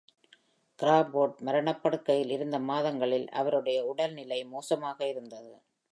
[0.79, 5.53] Crawford, மரணப்படுக்கையில் இருந்த மாதங்களில், அவருடைய உடல்நிலை மோசமாக இருந்தது.